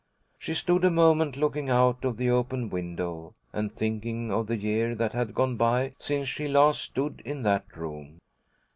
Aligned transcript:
She 0.39 0.55
stood 0.55 0.83
a 0.83 0.89
moment, 0.89 1.37
looking 1.37 1.69
out 1.69 2.03
of 2.05 2.17
the 2.17 2.31
open 2.31 2.71
window, 2.71 3.35
and 3.53 3.71
thinking 3.71 4.31
of 4.31 4.47
the 4.47 4.57
year 4.57 4.95
that 4.95 5.13
had 5.13 5.35
gone 5.35 5.57
by 5.57 5.93
since 5.99 6.27
she 6.27 6.47
last 6.47 6.81
stood 6.81 7.21
in 7.23 7.43
that 7.43 7.65
room. 7.77 8.17